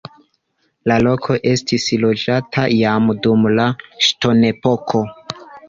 La 0.91 0.95
loko 1.07 1.37
estis 1.51 1.85
loĝata 2.07 2.65
jam 2.79 3.13
dum 3.27 3.47
la 3.61 3.69
ŝtonepoko. 4.09 5.07